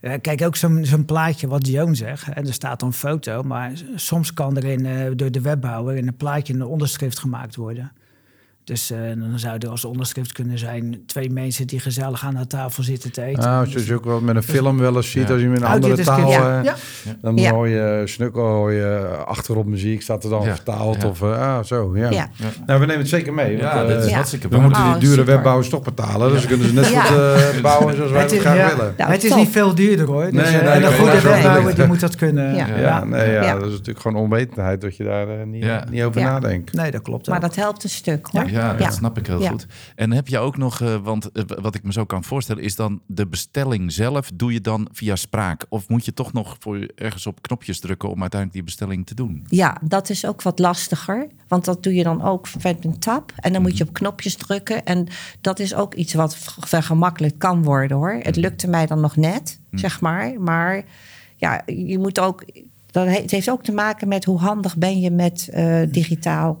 [0.00, 2.28] ja, kijk, ook zo'n zo'n plaatje wat Joan zegt.
[2.32, 6.06] En er staat een foto, maar soms kan er in, eh, door de webbouwer in
[6.06, 7.92] een plaatje een onderschrift gemaakt worden.
[8.64, 12.46] Dus eh, dan zou er als onderschrift kunnen zijn twee mensen die gezellig aan de
[12.46, 13.42] tafel zitten te eten.
[13.42, 15.32] Nou, zoals je ook wel met een film wel eens ziet, Ja.
[15.32, 16.20] als je in een Oh, andere taal...
[16.20, 16.32] goed.
[16.32, 16.58] Ja.
[16.58, 16.74] eh, Ja.
[17.20, 17.50] Dan Ja.
[17.50, 20.54] hoor je snukkel, hoor je achtergrondmuziek, staat er dan Ja.
[20.54, 21.08] vertaald Ja.
[21.08, 21.96] of eh, ah, zo.
[21.96, 22.10] Ja.
[22.10, 22.28] Ja.
[22.66, 23.56] Nou, we nemen het zeker mee.
[23.56, 25.34] Ja, want, dat is eh, hartstikke we moeten Oh, die dure super.
[25.34, 27.00] webbouwers toch betalen, dus dan kunnen ze net Ja.
[27.02, 27.16] goed
[27.56, 28.94] eh, bouwen zoals wij het is, graag ja, willen.
[28.96, 30.24] Nou, het is niet veel duurder hoor.
[30.24, 32.54] Dus, Nee, eh, nee, en een goede webbouwer die moet dat kunnen.
[32.54, 32.66] Ja.
[33.06, 35.46] Ja, dat is natuurlijk gewoon onwetendheid dat je daar eh,
[35.90, 36.72] niet, over nadenkt.
[36.72, 37.28] Nee, dat klopt.
[37.28, 38.48] Maar dat helpt een stuk hoor.
[38.50, 39.66] Ja, dat snap ik heel goed.
[39.96, 42.76] En heb je ook nog, eh, want eh, wat ik me zo kan voorstellen, is
[42.76, 45.66] dan de bestelling zelf, doe je dan via spraak?
[45.68, 49.14] Of moet je toch nog voor ergens op knopjes drukken om uiteindelijk die bestelling te
[49.14, 49.44] doen?
[49.48, 51.26] Ja, dat is ook wat lastiger.
[51.48, 53.32] Want dat doe je dan ook met een tab.
[53.36, 54.84] En dan moet je op knopjes drukken.
[54.84, 55.06] En
[55.40, 58.18] dat is ook iets wat vergemakkelijk kan worden hoor.
[58.22, 60.40] Het lukte mij dan nog net, zeg maar.
[60.40, 60.82] Maar
[61.36, 62.44] ja, je moet ook.
[62.90, 66.58] Dat he- het heeft ook te maken met hoe handig ben je met eh, digitaal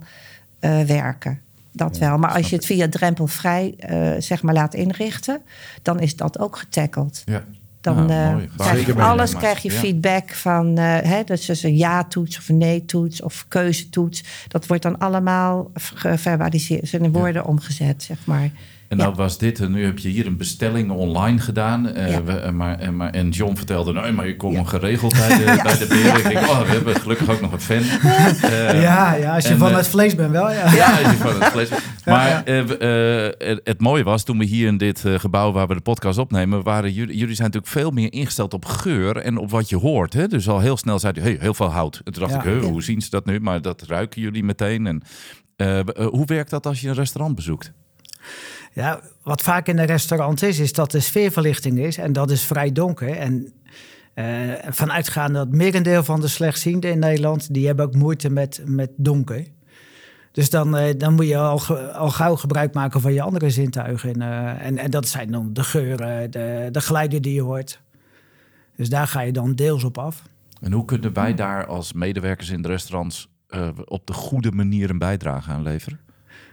[0.58, 1.40] eh, werken.
[1.88, 2.18] Dat wel.
[2.18, 5.40] Maar als je het via drempelvrij eh, zeg maar laat inrichten,
[5.82, 7.22] dan is dat ook getackeld.
[7.24, 7.44] Ja.
[7.80, 9.78] Dan Ja, eh, krijg je alles krijg je Ja.
[9.78, 14.24] feedback van, eh, hè, dus een ja-toets of een nee-toets of keuzetoets.
[14.48, 18.50] Dat wordt dan allemaal ge- geverbaliseerd, zijn in woorden omgezet, zeg maar.
[18.90, 21.86] En nou was dit, en nu heb je hier een bestelling online gedaan.
[21.88, 22.22] eh, Ja.
[22.22, 24.64] we- maar, en, maar, en John vertelde, nee, maar je komt Ja.
[24.64, 26.16] geregeld bij de, bij de beren.
[26.16, 27.76] Ik denk, oh, we hebben gelukkig ook nog een fan.
[28.50, 30.72] Eh, ja, ja, als je en, van eh, het vlees bent wel, ja.
[30.74, 31.68] Ja, als je van het vlees.
[32.04, 35.74] Maar eh, we- eh, het, mooie was, toen we hier in dit gebouw waar we
[35.74, 39.50] de podcast opnemen, waren jullie, jullie zijn natuurlijk veel meer ingesteld op geur en op
[39.50, 40.12] wat je hoort.
[40.12, 40.26] Hè?
[40.26, 42.00] Dus al heel snel zeiden hey, heel veel hout.
[42.04, 42.50] En toen dacht Ja.
[42.50, 43.40] ik, hoe zien ze dat nu?
[43.40, 44.86] Maar dat ruiken jullie meteen.
[44.86, 45.02] En,
[46.10, 47.72] hoe werkt dat als je een restaurant bezoekt?
[48.72, 51.98] Ja, wat vaak in een restaurant is, is dat de sfeerverlichting is.
[51.98, 53.16] En dat is vrij donker.
[53.16, 53.52] En
[54.14, 57.54] eh vanuitgaande dat merendeel van de slechtzienden in Nederland...
[57.54, 59.46] die hebben ook moeite met, met donker.
[60.32, 61.60] Dus dan, eh, dan moet je al,
[61.92, 64.12] al gauw gebruik maken van je andere zintuigen.
[64.12, 67.80] En, eh, en, en dat zijn dan de geuren, de, de geluiden die je hoort.
[68.76, 70.22] Dus daar ga je dan deels op af.
[70.60, 73.28] En hoe kunnen wij daar als medewerkers in de restaurants
[73.84, 76.00] op de goede manier een bijdrage aan leveren?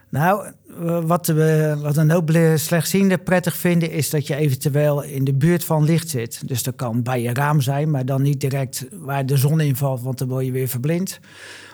[0.10, 0.46] Nou,
[0.86, 3.92] eh, wat, we, wat een hoop le- slechtzienden prettig vinden...
[3.92, 6.48] is dat je eventueel in de buurt van licht zit.
[6.48, 9.76] Dus dat kan bij je raam zijn, maar dan niet direct waar de zon in
[9.76, 10.02] valt...
[10.02, 11.20] want dan word je weer verblind.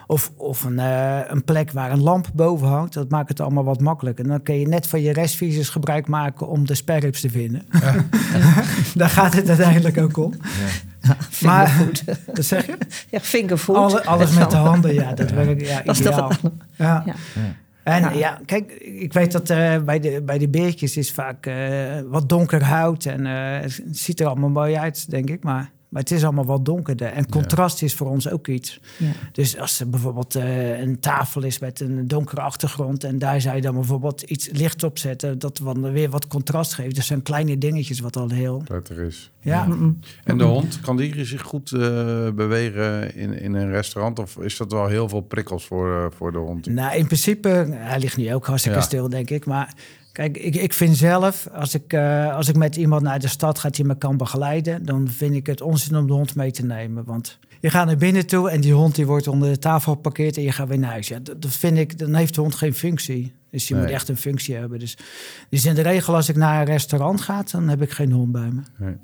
[0.06, 2.92] Of, of een, eh, een plek waar een lamp boven hangt.
[2.94, 4.24] Dat maakt het allemaal wat makkelijker.
[4.24, 7.62] En dan kun je net van je restvisies gebruik maken om de sperrips te vinden.
[8.94, 10.34] Daar gaat het uiteindelijk ook om.
[11.42, 12.04] Maar, Fingerfood.
[12.34, 12.76] dat zeg je?
[13.10, 13.76] Ja, fingerfood.
[13.76, 16.30] Alle- alles met de handen, ja, dat werkt ja, Dat is toch ideaal.
[16.76, 17.02] Ja.
[17.06, 17.14] Ja.
[17.84, 18.10] En Ja.
[18.10, 18.40] ja.
[18.44, 22.64] kijk, ik weet dat eh, bij, de, bij de beertjes is vaak eh, wat donker
[22.64, 23.04] hout.
[23.04, 25.42] En eh, het ziet er allemaal mooi uit, denk ik.
[25.42, 27.08] Maar, maar het is allemaal wat donkerder.
[27.08, 28.80] En contrast is voor ons ook iets.
[28.98, 29.10] Ja.
[29.32, 33.04] Dus als er bijvoorbeeld eh, een tafel is met een donkere achtergrond...
[33.04, 35.38] en daar zou je dan bijvoorbeeld iets licht op zetten...
[35.38, 36.94] dat dan weer wat contrast geeft.
[36.94, 38.62] Dus zijn kleine dingetjes wat al heel...
[38.64, 39.30] Prettig is.
[39.40, 39.68] Ja.
[40.24, 41.80] En de hond, kan die zich goed eh,
[42.30, 44.18] bewegen in, in een restaurant?
[44.18, 46.66] Of is dat wel heel veel prikkels voor, eh, voor de hond?
[46.66, 48.84] Nou, in principe, hij ligt nu ook hartstikke Ja.
[48.84, 49.46] stil, denk ik.
[49.46, 49.74] Maar
[50.14, 53.58] kijk, ik, ik vind zelf, als ik, eh, als ik met iemand naar de stad
[53.58, 56.64] ga die me kan begeleiden, dan vind ik het onzin om de hond mee te
[56.64, 57.04] nemen.
[57.04, 60.36] Want je gaat naar binnen toe en die hond die wordt onder de tafel geparkeerd
[60.36, 61.08] en je gaat weer naar huis.
[61.08, 63.32] Ja, dat, dat vind ik, dan heeft de hond geen functie.
[63.50, 63.82] Dus je Nee.
[63.82, 64.78] moet echt een functie hebben.
[64.78, 64.96] Dus,
[65.50, 68.32] dus in de regel, als ik naar een restaurant ga, dan heb ik geen hond
[68.32, 68.60] bij me.
[68.78, 68.94] Nee.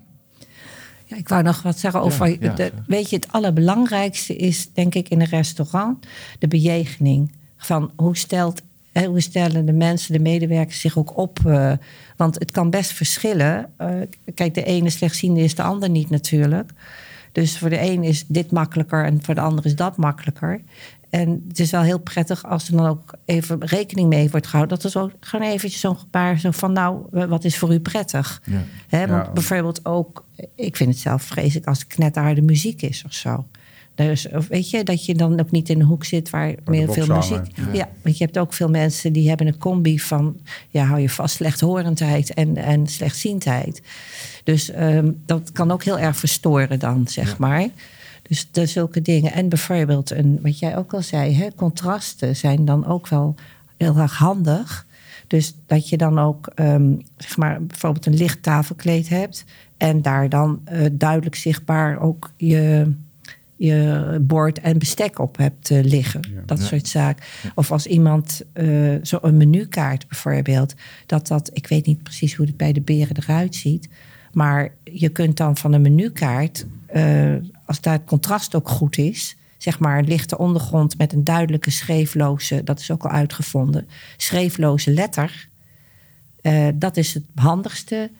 [1.04, 2.28] Ja, ik wou nog wat zeggen over.
[2.28, 2.54] Ja, ja.
[2.54, 6.06] de, weet je, het allerbelangrijkste is, denk ik, in een restaurant
[6.38, 7.32] de bejegening.
[7.56, 8.62] Van hoe, stelt,
[8.92, 11.38] hoe stellen de mensen, de medewerkers zich ook op?
[11.46, 11.72] eh,
[12.16, 13.70] want het kan best verschillen.
[13.76, 13.88] Eh,
[14.34, 16.70] kijk, de ene slechtziende is de ander niet natuurlijk.
[17.32, 20.60] Dus voor de een is dit makkelijker en voor de ander is dat makkelijker.
[21.10, 24.76] En het is wel heel prettig als er dan ook even rekening mee wordt gehouden.
[24.76, 26.72] Dat er zo gewoon eventjes zo'n gebaar zo van...
[26.72, 28.42] nou, wat is voor u prettig?
[28.44, 28.62] Ja.
[28.88, 29.32] Hè, want Ja.
[29.32, 30.24] bijvoorbeeld ook,
[30.54, 33.46] ik vind het zelf vreselijk als het knetterharde muziek is of zo.
[34.06, 36.92] Dus of weet je, dat je dan ook niet in een hoek zit waar meer
[36.92, 37.46] veel muziek.
[37.72, 37.88] Ja.
[38.02, 40.36] want je hebt ook veel mensen die hebben een combi van,
[40.68, 43.82] ja, hou je vast, slechthorendheid en, en slechtziendheid.
[44.44, 47.68] Dus ehm, dat kan ook heel erg verstoren dan, zeg maar.
[48.22, 49.32] Dus de, zulke dingen.
[49.32, 53.34] En bijvoorbeeld, een, wat jij ook al zei, hè, contrasten zijn dan ook wel
[53.76, 54.86] heel erg handig.
[55.26, 59.44] Dus dat je dan ook ehm, zeg maar, bijvoorbeeld een licht tafelkleed hebt.
[59.76, 62.92] En daar dan eh, duidelijk zichtbaar ook je,
[63.66, 66.20] je bord en bestek op hebt eh, liggen.
[66.46, 66.64] Dat Ja.
[66.64, 67.24] soort zaken.
[67.54, 70.74] Of als iemand uh, zo'n menukaart bijvoorbeeld.
[71.06, 73.88] Dat dat, ik weet niet precies hoe het bij de beren eruit ziet.
[74.32, 79.36] Maar je kunt dan van een menukaart, uh, als daar het contrast ook goed is,
[79.58, 84.90] zeg maar een lichte ondergrond met een duidelijke schreefloze, dat is ook al uitgevonden, schreefloze
[84.90, 85.48] letter.
[86.42, 88.10] Uh, dat is het handigste,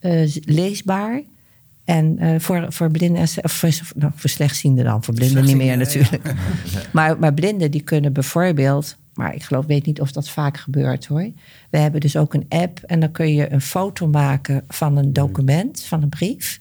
[0.00, 1.22] uh, leesbaar.
[1.88, 5.76] En uh, voor, voor blinden, of voor, nou, voor slechtzienden dan, voor blinden niet meer
[5.76, 6.26] natuurlijk.
[6.26, 6.34] Ja.
[6.92, 11.06] maar, maar blinden die kunnen bijvoorbeeld, maar ik geloof, weet niet of dat vaak gebeurt
[11.06, 11.30] hoor.
[11.70, 15.12] We hebben dus ook een app en dan kun je een foto maken van een
[15.12, 16.60] document, van een brief.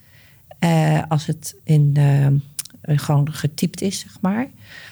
[0.60, 2.28] Uh, als het in, uh,
[2.82, 4.48] gewoon getypt is, zeg maar.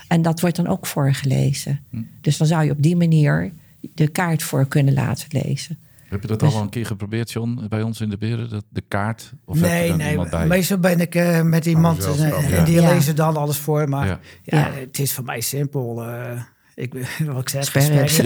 [0.07, 1.79] En dat wordt dan ook voorgelezen.
[1.89, 2.01] Hm.
[2.21, 3.51] Dus dan zou je op die manier
[3.93, 5.77] de kaart voor kunnen laten lezen.
[6.15, 8.49] Heb je dat dus, al een keer geprobeerd, John, bij ons in de beren?
[8.49, 9.33] Dat, de kaart?
[9.45, 10.29] Of nee, nee.
[10.29, 10.47] Bij?
[10.47, 12.63] Meestal ben ik uh, met iemand Oh, en ja.
[12.63, 12.93] die ja.
[12.93, 13.89] lezen dan alles voor.
[13.89, 14.19] Maar ja.
[14.43, 14.57] Ja.
[14.57, 16.09] ja het is voor mij simpel.
[16.09, 16.41] Uh,
[16.75, 16.93] ik,
[17.25, 18.19] wat ik zeg, Sperrips.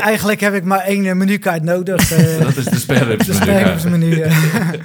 [0.00, 2.18] Eigenlijk heb ik maar één uh, menukaart nodig.
[2.18, 4.20] Uh, dat is de sperrips De sperrips menu.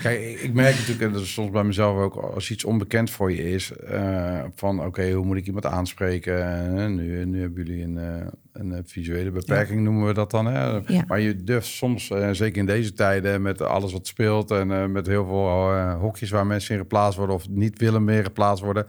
[0.02, 3.10] Kijk, ik, ik merk natuurlijk, en dat is soms bij mezelf ook, als iets onbekend
[3.10, 6.96] voor je is, uh, van oké, okay, hoe moet ik iemand aanspreken?
[6.96, 9.84] nu, nu hebben jullie een, uh, een visuele beperking, ja.
[9.84, 10.46] noemen we dat dan.
[10.46, 10.80] Hè?
[10.86, 11.04] Ja.
[11.08, 14.86] Maar je durft soms, uh, zeker in deze tijden, met alles wat speelt en uh,
[14.86, 18.86] met heel veel hokjes waar mensen in geplaatst worden of niet willen meer geplaatst worden.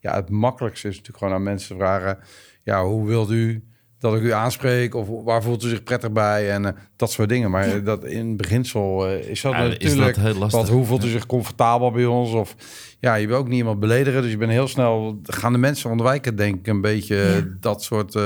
[0.00, 2.18] Ja, het makkelijkste is natuurlijk gewoon aan mensen vragen,
[2.62, 3.64] ja, hoe wilt u
[3.98, 7.28] dat ik u aanspreek of waar voelt u zich prettig bij en eh, dat soort
[7.28, 7.50] dingen.
[7.50, 10.14] Maar eh, dat in beginsel eh, is dat Ja, is natuurlijk.
[10.14, 10.58] dat heel lastig.
[10.60, 12.32] Want hoe voelt u zich comfortabel bij ons?
[12.32, 12.54] Of
[13.00, 15.90] ja, je wil ook niet iemand beledigen, dus je bent heel snel gaan de mensen
[15.90, 17.56] ontwijken, denk ik, een beetje Ja.
[17.60, 18.22] dat soort eh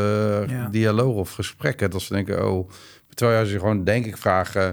[0.47, 0.69] Ja.
[0.71, 1.91] dialoog of gesprekken.
[1.91, 2.71] Dat ze denken, oh,
[3.15, 4.69] terwijl als je gewoon denk ik vraagt, eh,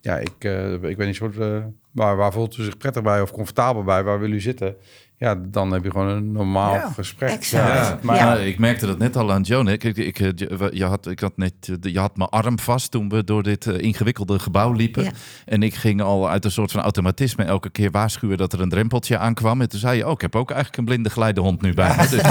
[0.00, 3.20] ja, ik, eh, ik weet niet soort, eh, waar, waar voelt u zich prettig bij
[3.20, 4.02] of comfortabel bij?
[4.02, 4.76] Waar wil u zitten?
[5.18, 7.30] Ja, dan heb je gewoon een normaal Ja, gesprek.
[7.30, 7.68] exact.
[7.74, 9.66] Ja, maar ik merkte dat net al aan Joan.
[9.66, 9.72] hè.
[9.72, 10.18] Ik, ik, ik,
[10.72, 13.78] je, had, ik had net, je had mijn arm vast toen we door dit eh,
[13.78, 15.02] ingewikkelde gebouw liepen.
[15.04, 15.10] Ja.
[15.44, 18.68] En ik ging al uit een soort van automatisme elke keer waarschuwen dat er een
[18.68, 19.60] drempeltje aankwam.
[19.60, 22.08] En toen zei je, oh, ik heb ook eigenlijk een blinde geleidehond nu bij me.
[22.08, 22.22] Dus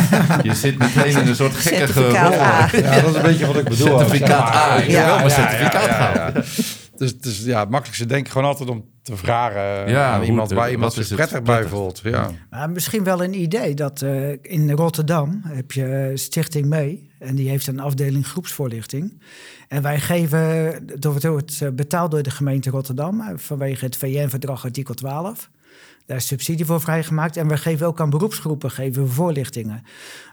[0.44, 2.12] je zit meteen in een soort gekke rol.
[2.12, 2.68] Ja,
[3.02, 3.88] dat is een beetje wat ik bedoel.
[4.00, 4.56] Certificaat.
[4.56, 4.76] A.
[4.78, 4.98] Ik Ja.
[4.98, 6.34] heb wel mijn certificaat ja, ja, gehaald.
[6.34, 6.42] ja.
[6.98, 10.50] Dus, dus ja, het makkelijkste denk ik gewoon altijd om te vragen Ja, aan iemand
[10.50, 11.78] de- waar iemand zich het prettig bij prettig?
[11.78, 12.02] voelt.
[12.04, 12.32] Ja.
[12.50, 17.10] Maar misschien wel een idee dat eh, in Rotterdam heb je Stichting Mee.
[17.20, 19.22] En die heeft een afdeling groepsvoorlichting.
[19.68, 23.98] En wij geven, door het wordt eh, betaald door de gemeente Rotterdam eh, vanwege het
[23.98, 25.50] VN-verdrag artikel 12.
[26.06, 27.38] Daar is subsidie voor vrijgemaakt.
[27.38, 29.84] En we geven ook aan beroepsgroepen geven we voorlichtingen.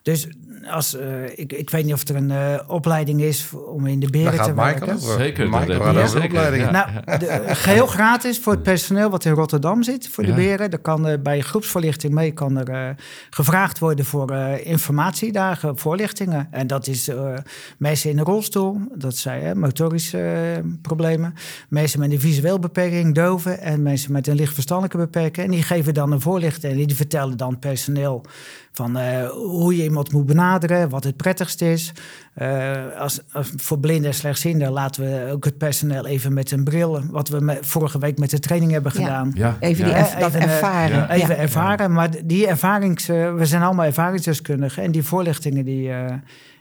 [0.03, 0.29] Dus
[0.67, 4.11] als, eh, ik, ik weet niet of er een eh, opleiding is om in de
[4.11, 4.95] beren te Michael werken.
[4.95, 5.21] over.
[5.21, 6.25] Zeker, Michael dat de zeker.
[6.25, 6.63] opleiding.
[6.65, 6.71] Ja.
[6.71, 10.37] Nou, de, geheel gratis voor het personeel wat in Rotterdam zit, voor de Ja.
[10.37, 10.71] beren.
[10.71, 12.89] Er kan eh, bij groepsvoorlichting mee kan er eh,
[13.31, 16.49] gevraagd worden voor eh, informatiedagen, voorlichtingen.
[16.51, 17.33] En dat is eh,
[17.79, 21.35] mensen in een rolstoel, dat zijn hè, motorische problemen.
[21.69, 25.47] Mensen met een visueel beperking, doven en mensen met een licht verstandelijke beperking.
[25.47, 28.25] En die geven dan een voorlichting en die vertellen dan personeel
[28.73, 30.50] van eh, hoe je iemand moet benaderen,
[30.89, 31.93] wat het prettigst is.
[32.35, 36.65] Eh, als, als voor blinden en slechtzienden laten we ook het personeel even met een
[36.65, 39.33] bril, wat we me- vorige week met de training hebben gedaan.
[39.35, 39.99] Ja, Even die ja.
[39.99, 40.97] erv- dat Even, eh, ervaren.
[40.97, 41.11] ja.
[41.11, 41.41] Even Ja.
[41.41, 46.13] ervaren, maar die ervarings, eh, we zijn allemaal ervaringsdeskundigen en die voorlichtingen die, eh,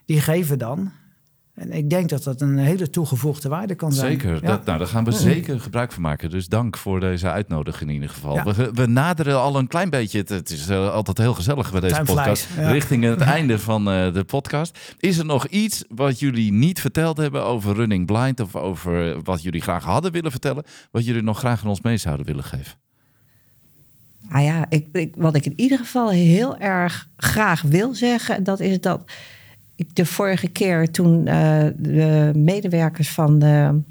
[0.06, 0.92] die geven dan.
[1.60, 4.12] En ik denk dat dat een hele toegevoegde waarde kan zijn.
[4.12, 4.40] Zeker, Ja.
[4.40, 6.30] dat, nou, daar gaan we zeker gebruik van maken.
[6.30, 8.36] Dus dank voor deze uitnodiging in ieder geval.
[8.36, 8.44] Ja.
[8.44, 11.80] We, we naderen al een klein beetje, het, het is eh, altijd heel gezellig bij
[11.82, 12.72] deze Time podcast, ja.
[12.72, 14.80] richting het einde van eh, de podcast.
[15.00, 19.44] Is er nog iets wat jullie niet verteld hebben over Running Blind of over wat
[19.44, 22.74] jullie graag hadden willen vertellen, wat jullie nog graag aan ons mee zouden willen geven?
[24.32, 28.60] Ah ja, ik, ik, wat ik in ieder geval heel erg graag wil zeggen, dat
[28.60, 29.12] is dat
[29.94, 33.82] de vorige keer toen eh, de medewerkers van de,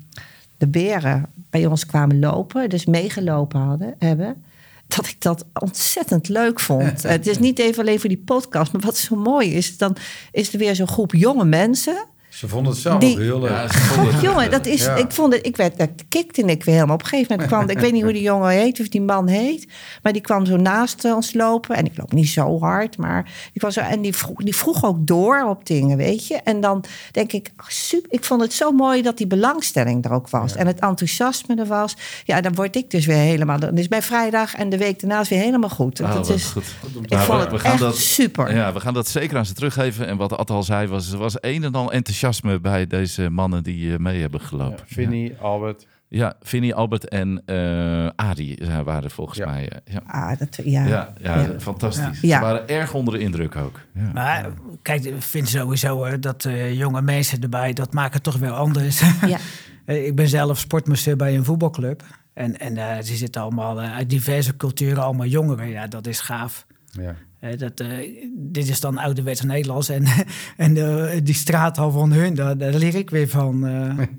[0.56, 4.44] de beren bij ons kwamen lopen, dus meegelopen hadden, hebben,
[4.86, 7.02] dat ik dat ontzettend leuk vond.
[7.16, 9.96] Het is niet even alleen voor die podcast, maar wat zo mooi is, dan
[10.32, 12.06] is er weer zo'n groep jonge mensen.
[12.38, 13.50] Ze vonden het zelf Die- ook heel leuk.
[13.50, 14.94] Ja, Jongen, dat is, Ja.
[14.94, 16.94] ik vond het, ik werd, daar kikte ik weer helemaal.
[16.94, 19.28] Op een gegeven moment kwam, ik weet niet hoe die jongen heet of die man
[19.28, 19.68] heet,
[20.02, 21.76] maar die kwam zo naast ons lopen.
[21.76, 24.84] En ik loop niet zo hard, maar die kwam zo, en die vroeg, die vroeg
[24.84, 26.34] ook door op dingen, weet je.
[26.34, 30.28] En dan denk ik, super, ik vond het zo mooi dat die belangstelling er ook
[30.30, 30.54] was.
[30.56, 31.96] En het enthousiasme er was.
[32.24, 35.20] Ja, dan word ik dus weer helemaal, dan is bij vrijdag en de week daarna
[35.20, 36.00] is weer helemaal goed.
[36.00, 36.64] Ah, dat is, goed.
[37.02, 38.54] ik Nou, vond we- het we gaan echt dat- super.
[38.54, 40.06] Ja, we gaan dat zeker aan ze teruggeven.
[40.06, 41.92] En wat Ad al zei, was, er was een en al
[42.28, 44.78] enthousiasme bij deze mannen die eh, mee hebben gelopen.
[44.86, 45.86] Ja, Vinnie, Albert.
[46.10, 49.46] Ja, Vinnie, Albert en eh Adi waren volgens Ja.
[49.46, 49.68] mij.
[49.68, 50.02] eh, ja.
[50.06, 50.86] Ah, dat, ja.
[50.86, 51.60] Ja, ja, Ja.
[51.60, 52.20] fantastisch.
[52.20, 52.38] Ja.
[52.38, 53.80] Ze waren erg onder de indruk ook.
[53.94, 54.10] Ja.
[54.14, 54.48] Maar
[54.82, 58.50] kijk, ik vind sowieso eh, dat eh, jonge mensen erbij, dat maakt het toch weer
[58.52, 59.00] anders.
[59.26, 59.38] Ja.
[59.88, 62.02] Eh, ik ben zelf sportmasseur bij een voetbalclub.
[62.34, 65.68] En, en ze zitten allemaal eh, uit diverse culturen, allemaal jongeren.
[65.68, 66.66] Ja, dat is gaaf.
[66.90, 67.14] Ja.
[67.40, 67.88] Eh, dat, eh,
[68.36, 69.88] dit is dan ouderwets Nederlands.
[69.88, 70.04] En,
[70.56, 73.66] en de, die straathal van hun, daar, daar leer ik weer van.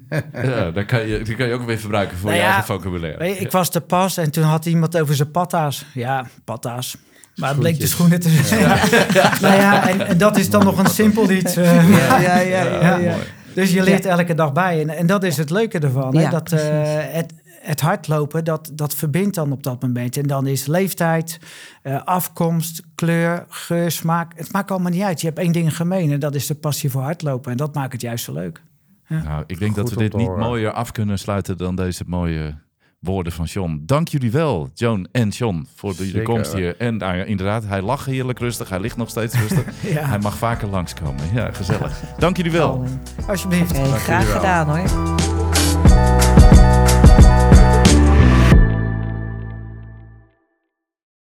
[0.09, 0.19] eh.
[0.43, 2.73] Ja, daar kan je, die kan je ook weer gebruiken voor Nou je ja, eigen
[2.75, 3.25] vocabulaire.
[3.25, 5.85] Je, ik was te pas en toen had iemand over zijn patta's.
[5.93, 6.97] Ja, patta's.
[7.35, 8.61] Maar het bleek de schoenen te zijn.
[9.41, 11.55] nou ja, en, en dat is dan nog een simpel iets.
[11.55, 11.89] eh.
[11.89, 13.15] Ja, ja, ja, ja, ja.
[13.53, 14.81] Dus je leert elke dag bij.
[14.81, 16.15] En, en dat is het leuke ervan.
[16.15, 16.21] hè?
[16.21, 17.13] Ja, dat, eh, precies.
[17.13, 20.17] het, het hardlopen, dat, dat verbindt dan op dat moment.
[20.17, 21.39] En dan is leeftijd,
[21.81, 24.33] eh, afkomst, kleur, geur, smaak.
[24.35, 25.21] Het maakt allemaal niet uit.
[25.21, 27.51] Je hebt één ding gemeen en dat is de passie voor hardlopen.
[27.51, 28.61] En dat maakt het juist zo leuk.
[29.07, 32.55] Nou, ik denk dat we dit niet mooier af kunnen sluiten dan deze mooie
[32.99, 33.83] woorden van John.
[33.85, 36.77] Dank jullie wel, Joan en John, voor de, Zeker, komst hier.
[36.77, 38.69] En nou ja, inderdaad, hij lag heerlijk rustig.
[38.69, 39.63] Hij ligt nog steeds rustig.
[39.81, 40.05] Ja.
[40.05, 41.23] Hij mag vaker langskomen.
[41.33, 42.01] Ja, gezellig.
[42.17, 42.85] Dank jullie wel.
[43.27, 43.77] Alsjeblieft.
[43.77, 45.48] Graag gedaan hoor.